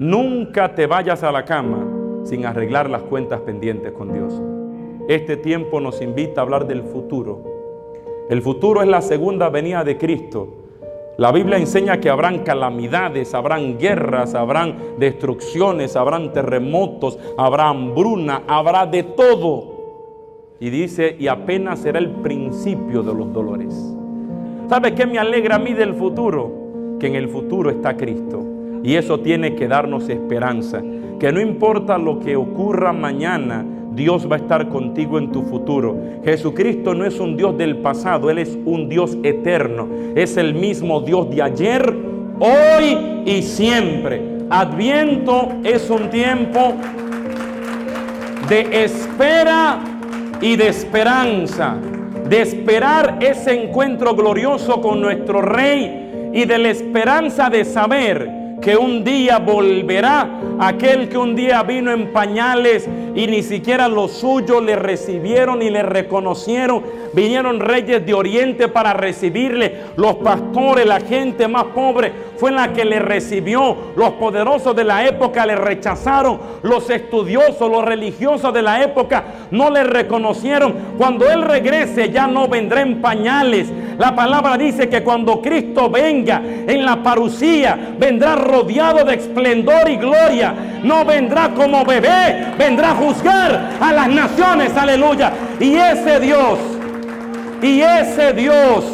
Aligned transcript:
Nunca 0.00 0.74
te 0.74 0.86
vayas 0.86 1.22
a 1.24 1.30
la 1.30 1.44
cama 1.44 1.86
sin 2.24 2.46
arreglar 2.46 2.88
las 2.88 3.02
cuentas 3.02 3.42
pendientes 3.42 3.92
con 3.92 4.10
Dios. 4.10 4.32
Este 5.08 5.36
tiempo 5.36 5.78
nos 5.78 6.00
invita 6.00 6.40
a 6.40 6.44
hablar 6.44 6.66
del 6.66 6.84
futuro. 6.84 7.42
El 8.30 8.40
futuro 8.40 8.80
es 8.80 8.88
la 8.88 9.02
segunda 9.02 9.50
venida 9.50 9.84
de 9.84 9.98
Cristo. 9.98 10.48
La 11.18 11.30
Biblia 11.32 11.58
enseña 11.58 12.00
que 12.00 12.08
habrán 12.08 12.44
calamidades, 12.44 13.34
habrán 13.34 13.76
guerras, 13.76 14.34
habrán 14.34 14.78
destrucciones, 14.96 15.94
habrán 15.96 16.32
terremotos, 16.32 17.18
habrá 17.36 17.68
hambruna, 17.68 18.44
habrá 18.48 18.86
de 18.86 19.02
todo. 19.02 20.54
Y 20.60 20.70
dice, 20.70 21.14
y 21.18 21.28
apenas 21.28 21.80
será 21.80 21.98
el 21.98 22.08
principio 22.08 23.02
de 23.02 23.12
los 23.12 23.30
dolores. 23.34 23.74
¿Sabe 24.66 24.94
qué 24.94 25.04
me 25.04 25.18
alegra 25.18 25.56
a 25.56 25.58
mí 25.58 25.74
del 25.74 25.92
futuro? 25.92 26.96
Que 26.98 27.08
en 27.08 27.16
el 27.16 27.28
futuro 27.28 27.68
está 27.68 27.98
Cristo. 27.98 28.59
Y 28.82 28.94
eso 28.94 29.20
tiene 29.20 29.54
que 29.54 29.68
darnos 29.68 30.08
esperanza. 30.08 30.82
Que 31.18 31.32
no 31.32 31.40
importa 31.40 31.98
lo 31.98 32.18
que 32.18 32.36
ocurra 32.36 32.92
mañana, 32.92 33.64
Dios 33.92 34.30
va 34.30 34.36
a 34.36 34.38
estar 34.38 34.68
contigo 34.68 35.18
en 35.18 35.32
tu 35.32 35.42
futuro. 35.42 35.96
Jesucristo 36.24 36.94
no 36.94 37.04
es 37.04 37.18
un 37.20 37.36
Dios 37.36 37.58
del 37.58 37.78
pasado, 37.78 38.30
Él 38.30 38.38
es 38.38 38.58
un 38.64 38.88
Dios 38.88 39.18
eterno. 39.22 39.88
Es 40.14 40.36
el 40.36 40.54
mismo 40.54 41.00
Dios 41.00 41.28
de 41.30 41.42
ayer, 41.42 41.94
hoy 42.38 43.22
y 43.26 43.42
siempre. 43.42 44.22
Adviento 44.48 45.48
es 45.62 45.90
un 45.90 46.08
tiempo 46.08 46.74
de 48.48 48.84
espera 48.84 49.80
y 50.40 50.56
de 50.56 50.68
esperanza. 50.68 51.76
De 52.28 52.42
esperar 52.42 53.18
ese 53.20 53.64
encuentro 53.64 54.14
glorioso 54.14 54.80
con 54.80 55.00
nuestro 55.00 55.42
Rey 55.42 56.30
y 56.32 56.44
de 56.44 56.58
la 56.58 56.70
esperanza 56.70 57.50
de 57.50 57.64
saber 57.64 58.39
que 58.60 58.76
un 58.76 59.04
día 59.04 59.38
volverá 59.38 60.28
aquel 60.58 61.08
que 61.08 61.16
un 61.16 61.34
día 61.34 61.62
vino 61.62 61.90
en 61.90 62.12
pañales 62.12 62.88
y 63.14 63.26
ni 63.26 63.42
siquiera 63.42 63.88
los 63.88 64.12
suyos 64.12 64.62
le 64.62 64.76
recibieron 64.76 65.62
y 65.62 65.70
le 65.70 65.82
reconocieron. 65.82 66.82
Vinieron 67.12 67.58
reyes 67.58 68.04
de 68.04 68.14
Oriente 68.14 68.68
para 68.68 68.92
recibirle. 68.92 69.80
Los 69.96 70.16
pastores, 70.16 70.86
la 70.86 71.00
gente 71.00 71.48
más 71.48 71.64
pobre 71.64 72.12
fue 72.36 72.52
la 72.52 72.72
que 72.72 72.84
le 72.84 73.00
recibió. 73.00 73.76
Los 73.96 74.10
poderosos 74.10 74.76
de 74.76 74.84
la 74.84 75.06
época 75.06 75.44
le 75.44 75.56
rechazaron. 75.56 76.38
Los 76.62 76.88
estudiosos, 76.90 77.70
los 77.70 77.84
religiosos 77.84 78.52
de 78.54 78.62
la 78.62 78.82
época 78.82 79.24
no 79.50 79.70
le 79.70 79.82
reconocieron. 79.82 80.74
Cuando 80.96 81.28
Él 81.28 81.42
regrese 81.42 82.10
ya 82.10 82.26
no 82.26 82.46
vendrá 82.46 82.82
en 82.82 83.00
pañales. 83.00 83.72
La 84.00 84.16
palabra 84.16 84.56
dice 84.56 84.88
que 84.88 85.02
cuando 85.02 85.42
Cristo 85.42 85.90
venga 85.90 86.40
en 86.42 86.86
la 86.86 87.02
parucía, 87.02 87.78
vendrá 87.98 88.34
rodeado 88.34 89.04
de 89.04 89.16
esplendor 89.16 89.90
y 89.90 89.96
gloria. 89.96 90.54
No 90.82 91.04
vendrá 91.04 91.50
como 91.50 91.84
bebé, 91.84 92.46
vendrá 92.56 92.92
a 92.92 92.94
juzgar 92.94 93.72
a 93.78 93.92
las 93.92 94.08
naciones, 94.08 94.74
aleluya. 94.74 95.34
Y 95.60 95.74
ese 95.74 96.18
Dios, 96.18 96.58
y 97.60 97.82
ese 97.82 98.32
Dios 98.32 98.86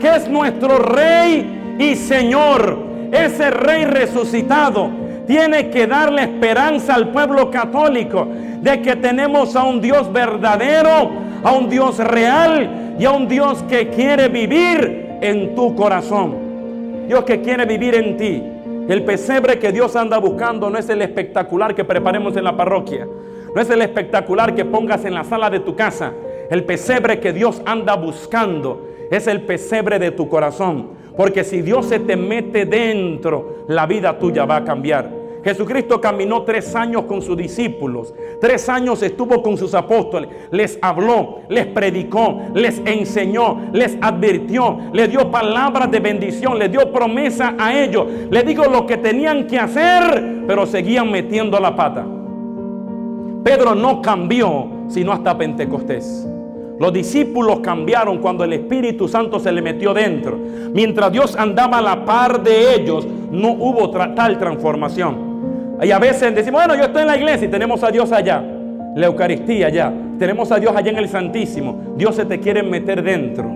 que 0.00 0.16
es 0.16 0.28
nuestro 0.28 0.78
Rey 0.78 1.76
y 1.78 1.94
Señor, 1.94 2.76
ese 3.12 3.52
Rey 3.52 3.84
resucitado, 3.84 4.90
tiene 5.28 5.70
que 5.70 5.86
darle 5.86 6.22
esperanza 6.22 6.96
al 6.96 7.10
pueblo 7.10 7.52
católico 7.52 8.26
de 8.26 8.82
que 8.82 8.96
tenemos 8.96 9.54
a 9.54 9.62
un 9.62 9.80
Dios 9.80 10.12
verdadero, 10.12 11.29
a 11.42 11.52
un 11.52 11.68
Dios 11.68 11.98
real 11.98 12.96
y 12.98 13.04
a 13.04 13.12
un 13.12 13.28
Dios 13.28 13.62
que 13.68 13.88
quiere 13.88 14.28
vivir 14.28 15.18
en 15.20 15.54
tu 15.54 15.74
corazón. 15.74 17.06
Dios 17.06 17.24
que 17.24 17.40
quiere 17.40 17.64
vivir 17.64 17.94
en 17.94 18.16
ti. 18.16 18.42
El 18.88 19.04
pesebre 19.04 19.58
que 19.58 19.72
Dios 19.72 19.96
anda 19.96 20.18
buscando 20.18 20.70
no 20.70 20.78
es 20.78 20.88
el 20.88 21.02
espectacular 21.02 21.74
que 21.74 21.84
preparemos 21.84 22.36
en 22.36 22.44
la 22.44 22.56
parroquia. 22.56 23.06
No 23.54 23.60
es 23.60 23.70
el 23.70 23.82
espectacular 23.82 24.54
que 24.54 24.64
pongas 24.64 25.04
en 25.04 25.14
la 25.14 25.24
sala 25.24 25.50
de 25.50 25.60
tu 25.60 25.74
casa. 25.74 26.12
El 26.50 26.64
pesebre 26.64 27.20
que 27.20 27.32
Dios 27.32 27.62
anda 27.66 27.94
buscando 27.96 28.88
es 29.10 29.26
el 29.26 29.42
pesebre 29.42 29.98
de 29.98 30.10
tu 30.12 30.28
corazón. 30.28 30.88
Porque 31.16 31.44
si 31.44 31.62
Dios 31.62 31.86
se 31.86 31.98
te 32.00 32.16
mete 32.16 32.64
dentro, 32.64 33.64
la 33.68 33.86
vida 33.86 34.18
tuya 34.18 34.44
va 34.44 34.56
a 34.56 34.64
cambiar. 34.64 35.19
Jesucristo 35.44 36.00
caminó 36.00 36.42
tres 36.42 36.74
años 36.74 37.04
con 37.04 37.22
sus 37.22 37.36
discípulos, 37.36 38.12
tres 38.40 38.68
años 38.68 39.02
estuvo 39.02 39.42
con 39.42 39.56
sus 39.56 39.74
apóstoles, 39.74 40.28
les 40.50 40.78
habló, 40.82 41.40
les 41.48 41.66
predicó, 41.66 42.40
les 42.54 42.80
enseñó, 42.84 43.70
les 43.72 43.96
advirtió, 44.00 44.78
les 44.92 45.10
dio 45.10 45.30
palabras 45.30 45.90
de 45.90 46.00
bendición, 46.00 46.58
les 46.58 46.70
dio 46.70 46.92
promesa 46.92 47.54
a 47.58 47.74
ellos, 47.74 48.06
les 48.30 48.44
dijo 48.44 48.64
lo 48.64 48.86
que 48.86 48.98
tenían 48.98 49.46
que 49.46 49.58
hacer, 49.58 50.44
pero 50.46 50.66
seguían 50.66 51.10
metiendo 51.10 51.58
la 51.58 51.74
pata. 51.74 52.06
Pedro 53.42 53.74
no 53.74 54.02
cambió 54.02 54.80
sino 54.90 55.12
hasta 55.12 55.38
Pentecostés. 55.38 56.28
Los 56.78 56.92
discípulos 56.92 57.60
cambiaron 57.60 58.18
cuando 58.18 58.42
el 58.42 58.52
Espíritu 58.52 59.06
Santo 59.06 59.38
se 59.38 59.52
le 59.52 59.62
metió 59.62 59.94
dentro. 59.94 60.38
Mientras 60.72 61.12
Dios 61.12 61.36
andaba 61.36 61.78
a 61.78 61.82
la 61.82 62.04
par 62.04 62.42
de 62.42 62.74
ellos, 62.74 63.06
no 63.30 63.50
hubo 63.50 63.90
tal 63.90 64.38
transformación. 64.38 65.29
Y 65.82 65.90
a 65.90 65.98
veces 65.98 66.34
decimos, 66.34 66.60
bueno, 66.64 66.74
yo 66.74 66.86
estoy 66.86 67.02
en 67.02 67.08
la 67.08 67.16
iglesia 67.16 67.46
y 67.46 67.50
tenemos 67.50 67.82
a 67.82 67.90
Dios 67.90 68.12
allá. 68.12 68.42
La 68.94 69.06
Eucaristía 69.06 69.68
allá. 69.68 69.92
Tenemos 70.18 70.52
a 70.52 70.58
Dios 70.58 70.76
allá 70.76 70.90
en 70.90 70.98
el 70.98 71.08
Santísimo. 71.08 71.94
Dios 71.96 72.16
se 72.16 72.26
te 72.26 72.38
quiere 72.38 72.62
meter 72.62 73.02
dentro. 73.02 73.50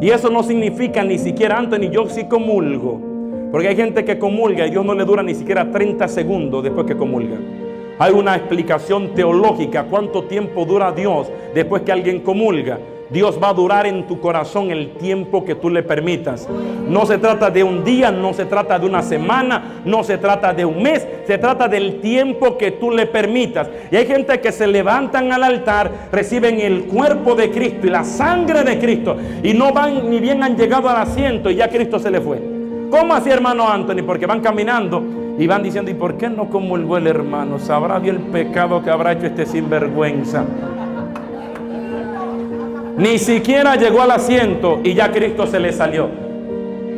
Y 0.00 0.08
eso 0.10 0.30
no 0.30 0.42
significa 0.42 1.02
ni 1.02 1.18
siquiera, 1.18 1.58
Anthony, 1.58 1.90
yo 1.90 2.08
sí 2.08 2.24
comulgo. 2.24 3.00
Porque 3.50 3.68
hay 3.68 3.76
gente 3.76 4.04
que 4.04 4.18
comulga 4.18 4.66
y 4.66 4.70
Dios 4.70 4.84
no 4.84 4.94
le 4.94 5.04
dura 5.04 5.22
ni 5.22 5.34
siquiera 5.34 5.70
30 5.70 6.08
segundos 6.08 6.62
después 6.62 6.86
que 6.86 6.96
comulga. 6.96 7.36
Hay 7.98 8.12
una 8.12 8.36
explicación 8.36 9.14
teológica 9.14 9.84
cuánto 9.84 10.24
tiempo 10.24 10.64
dura 10.64 10.92
Dios 10.92 11.28
después 11.54 11.82
que 11.82 11.92
alguien 11.92 12.20
comulga. 12.20 12.78
Dios 13.10 13.38
va 13.42 13.50
a 13.50 13.54
durar 13.54 13.86
en 13.86 14.06
tu 14.06 14.20
corazón 14.20 14.70
el 14.70 14.94
tiempo 14.94 15.44
que 15.44 15.54
tú 15.54 15.70
le 15.70 15.82
permitas. 15.82 16.48
No 16.88 17.06
se 17.06 17.18
trata 17.18 17.50
de 17.50 17.62
un 17.62 17.84
día, 17.84 18.10
no 18.10 18.32
se 18.32 18.44
trata 18.46 18.78
de 18.78 18.86
una 18.86 19.02
semana, 19.02 19.80
no 19.84 20.02
se 20.02 20.18
trata 20.18 20.52
de 20.52 20.64
un 20.64 20.82
mes, 20.82 21.06
se 21.26 21.38
trata 21.38 21.68
del 21.68 22.00
tiempo 22.00 22.58
que 22.58 22.72
tú 22.72 22.90
le 22.90 23.06
permitas. 23.06 23.68
Y 23.90 23.96
hay 23.96 24.06
gente 24.06 24.40
que 24.40 24.52
se 24.52 24.66
levantan 24.66 25.32
al 25.32 25.44
altar, 25.44 25.90
reciben 26.10 26.60
el 26.60 26.84
cuerpo 26.84 27.34
de 27.34 27.50
Cristo 27.50 27.86
y 27.86 27.90
la 27.90 28.04
sangre 28.04 28.64
de 28.64 28.78
Cristo 28.78 29.16
y 29.42 29.54
no 29.54 29.72
van 29.72 30.10
ni 30.10 30.18
bien 30.20 30.42
han 30.42 30.56
llegado 30.56 30.88
al 30.88 30.96
asiento 30.96 31.50
y 31.50 31.56
ya 31.56 31.68
Cristo 31.68 31.98
se 31.98 32.10
le 32.10 32.20
fue. 32.20 32.40
¿Cómo 32.90 33.14
así, 33.14 33.30
hermano 33.30 33.68
Anthony? 33.68 34.02
Porque 34.04 34.26
van 34.26 34.40
caminando 34.40 35.02
y 35.38 35.46
van 35.46 35.62
diciendo, 35.62 35.90
¿y 35.90 35.94
por 35.94 36.16
qué 36.16 36.28
no 36.28 36.48
comulgó 36.48 36.96
el 36.96 37.06
hermano? 37.06 37.58
¿Sabrá 37.58 37.98
bien 37.98 38.16
el 38.16 38.22
pecado 38.22 38.82
que 38.82 38.90
habrá 38.90 39.12
hecho 39.12 39.26
este 39.26 39.44
sinvergüenza? 39.44 40.44
Ni 42.96 43.18
siquiera 43.18 43.76
llegó 43.76 44.00
al 44.00 44.10
asiento 44.10 44.80
y 44.82 44.94
ya 44.94 45.12
Cristo 45.12 45.46
se 45.46 45.60
le 45.60 45.72
salió. 45.72 46.08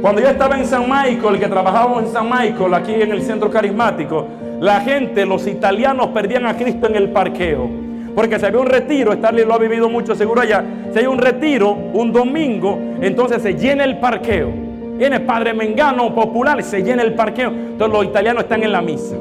Cuando 0.00 0.20
yo 0.20 0.28
estaba 0.28 0.56
en 0.56 0.64
San 0.64 0.84
Michael, 0.88 1.40
que 1.40 1.48
trabajábamos 1.48 2.04
en 2.04 2.12
San 2.12 2.30
Michael, 2.30 2.72
aquí 2.74 2.94
en 2.94 3.10
el 3.10 3.22
centro 3.22 3.50
carismático, 3.50 4.26
la 4.60 4.80
gente, 4.80 5.26
los 5.26 5.44
italianos 5.48 6.08
perdían 6.08 6.46
a 6.46 6.56
Cristo 6.56 6.86
en 6.86 6.94
el 6.94 7.10
parqueo. 7.10 7.68
Porque 8.14 8.38
si 8.38 8.46
había 8.46 8.60
un 8.60 8.66
retiro, 8.66 9.12
Starley 9.12 9.44
lo 9.44 9.54
ha 9.54 9.58
vivido 9.58 9.88
mucho 9.88 10.14
seguro 10.14 10.40
allá, 10.40 10.64
si 10.92 11.00
hay 11.00 11.06
un 11.06 11.18
retiro, 11.18 11.72
un 11.72 12.12
domingo, 12.12 12.78
entonces 13.00 13.42
se 13.42 13.54
llena 13.54 13.82
el 13.82 13.98
parqueo. 13.98 14.52
Viene 14.98 15.18
Padre 15.20 15.52
Mengano 15.52 16.14
popular, 16.14 16.62
se 16.62 16.82
llena 16.82 17.02
el 17.02 17.14
parqueo. 17.14 17.50
Entonces 17.50 17.98
los 17.98 18.06
italianos 18.06 18.44
están 18.44 18.62
en 18.62 18.70
la 18.70 18.82
misa. 18.82 19.16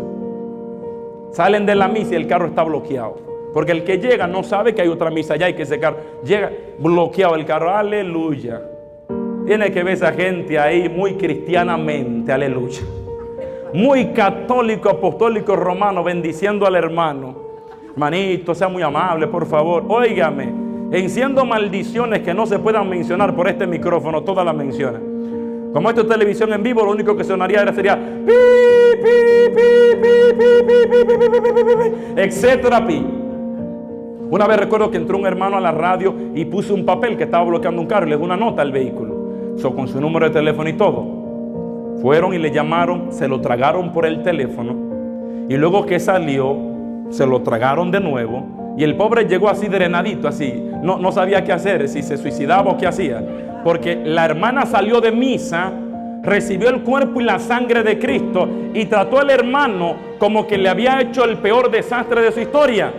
Salen 1.32 1.66
de 1.66 1.74
la 1.74 1.88
misa 1.88 2.14
y 2.14 2.16
el 2.18 2.28
carro 2.28 2.48
está 2.48 2.62
bloqueado. 2.64 3.37
Porque 3.58 3.72
el 3.72 3.84
que 3.84 3.98
llega 3.98 4.28
no 4.28 4.44
sabe 4.44 4.76
que 4.76 4.84
hay 4.84 4.88
otra 4.88 5.10
misa 5.10 5.34
allá 5.34 5.50
y 5.50 5.56
que 5.56 5.64
ese 5.64 5.80
carro 5.80 5.98
llega 6.24 6.52
bloqueado 6.78 7.34
el 7.34 7.44
carro. 7.44 7.76
Aleluya. 7.76 8.62
Tiene 9.48 9.72
que 9.72 9.84
ver 9.84 9.96
esa 9.96 10.14
gente 10.14 10.60
ahí 10.60 10.88
muy 10.88 11.16
cristianamente. 11.16 12.32
Aleluya. 12.32 12.82
Muy 13.74 14.14
católico, 14.14 14.92
apostólico, 14.92 15.56
romano, 15.56 16.04
bendiciendo 16.04 16.68
al 16.68 16.76
hermano. 16.76 17.36
Hermanito, 17.94 18.54
sea 18.54 18.68
muy 18.68 18.84
amable, 18.84 19.26
por 19.26 19.48
favor. 19.48 19.86
Óigame, 19.88 20.54
enciendo 20.92 21.44
maldiciones 21.44 22.20
que 22.20 22.36
no 22.36 22.46
se 22.46 22.60
puedan 22.60 22.88
mencionar 22.88 23.36
por 23.36 23.48
este 23.48 23.66
micrófono, 23.66 24.22
todas 24.22 24.46
las 24.46 24.54
menciones. 24.54 25.02
Como 25.74 25.90
esto 25.90 26.02
es 26.02 26.08
televisión 26.08 26.54
en 26.54 26.62
vivo, 26.62 26.86
lo 26.86 26.92
único 26.92 27.18
que 27.18 27.24
sonaría 27.24 27.74
sería 27.74 28.00
etcétera, 32.18 32.86
pi. 32.86 33.17
Una 34.30 34.46
vez 34.46 34.58
recuerdo 34.58 34.92
que 34.92 34.98
entró 34.98 35.18
un 35.18 35.26
hermano 35.26 35.58
a 35.58 35.62
la 35.62 35.72
radio 35.72 36.14
y 36.36 36.46
puso 36.46 36.74
un 36.74 36.86
papel 36.86 37.18
que 37.18 37.24
estaba 37.24 37.46
bloqueando 37.46 37.82
un 37.82 37.88
carro 37.88 38.08
y 38.08 38.10
le 38.10 38.18
dio 38.18 38.26
una 38.26 38.36
nota 38.36 38.62
al 38.62 38.72
vehículo. 38.72 39.56
So, 39.58 39.74
con 39.74 39.88
su 39.88 40.02
número 40.02 40.28
de 40.28 40.34
teléfono 40.34 40.70
y 40.70 40.74
todo. 40.74 41.98
Fueron 42.02 42.34
y 42.34 42.38
le 42.38 42.52
llamaron, 42.52 43.12
se 43.12 43.28
lo 43.28 43.42
tragaron 43.42 43.92
por 43.94 44.06
el 44.06 44.22
teléfono. 44.24 44.76
Y 45.50 45.56
luego 45.56 45.86
que 45.86 46.00
salió, 46.00 46.58
se 47.10 47.26
lo 47.26 47.42
tragaron 47.42 47.90
de 47.90 48.02
nuevo. 48.02 48.76
Y 48.78 48.84
el 48.84 48.96
pobre 48.96 49.26
llegó 49.26 49.50
así 49.50 49.68
drenadito, 49.68 50.28
así. 50.28 50.54
No, 50.84 51.00
no 51.00 51.12
sabía 51.12 51.44
qué 51.44 51.54
hacer, 51.54 51.88
si 51.88 52.04
se 52.04 52.18
suicidaba 52.18 52.72
o 52.72 52.78
qué 52.78 52.86
hacía. 52.86 53.24
Porque 53.64 53.96
la 53.96 54.26
hermana 54.26 54.66
salió 54.66 55.02
de 55.02 55.12
misa 55.12 55.74
recibió 56.28 56.70
el 56.70 56.82
cuerpo 56.82 57.22
y 57.22 57.24
la 57.24 57.40
sangre 57.40 57.84
de 57.84 57.98
Cristo 57.98 58.50
y 58.74 58.86
trató 58.86 59.20
al 59.20 59.30
hermano 59.30 59.96
como 60.20 60.46
que 60.46 60.58
le 60.58 60.68
había 60.68 61.00
hecho 61.00 61.24
el 61.24 61.38
peor 61.38 61.72
desastre 61.72 62.22
de 62.22 62.32
su 62.34 62.42
historia. 62.42 62.92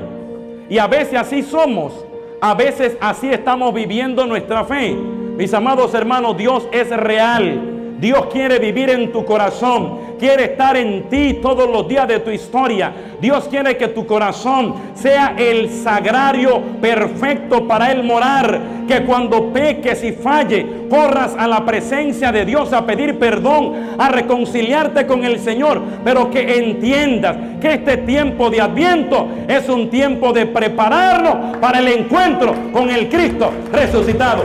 Y 0.68 0.78
a 0.78 0.86
veces 0.86 1.14
así 1.14 1.42
somos, 1.42 1.92
a 2.40 2.54
veces 2.54 2.96
así 3.00 3.30
estamos 3.30 3.72
viviendo 3.72 4.26
nuestra 4.26 4.64
fe. 4.64 4.94
Mis 4.94 5.52
amados 5.54 5.94
hermanos, 5.94 6.36
Dios 6.36 6.68
es 6.72 6.90
real. 6.90 7.77
Dios 7.98 8.26
quiere 8.32 8.60
vivir 8.60 8.90
en 8.90 9.10
tu 9.10 9.24
corazón, 9.24 9.98
quiere 10.20 10.44
estar 10.44 10.76
en 10.76 11.08
ti 11.08 11.40
todos 11.42 11.68
los 11.68 11.88
días 11.88 12.06
de 12.06 12.20
tu 12.20 12.30
historia. 12.30 12.92
Dios 13.20 13.48
quiere 13.48 13.76
que 13.76 13.88
tu 13.88 14.06
corazón 14.06 14.74
sea 14.94 15.34
el 15.36 15.68
sagrario 15.68 16.62
perfecto 16.80 17.66
para 17.66 17.90
Él 17.90 18.04
morar. 18.04 18.78
Que 18.86 19.04
cuando 19.04 19.52
peques 19.52 20.02
y 20.04 20.12
falle, 20.12 20.86
corras 20.88 21.34
a 21.36 21.46
la 21.46 21.66
presencia 21.66 22.32
de 22.32 22.44
Dios 22.44 22.72
a 22.72 22.86
pedir 22.86 23.18
perdón, 23.18 23.74
a 23.98 24.08
reconciliarte 24.08 25.06
con 25.06 25.24
el 25.24 25.40
Señor. 25.40 25.82
Pero 26.04 26.30
que 26.30 26.58
entiendas 26.58 27.36
que 27.60 27.74
este 27.74 27.98
tiempo 27.98 28.48
de 28.48 28.60
adviento 28.60 29.26
es 29.48 29.68
un 29.68 29.90
tiempo 29.90 30.32
de 30.32 30.46
prepararnos 30.46 31.56
para 31.58 31.80
el 31.80 31.88
encuentro 31.88 32.54
con 32.72 32.90
el 32.90 33.08
Cristo 33.08 33.50
resucitado. 33.72 34.44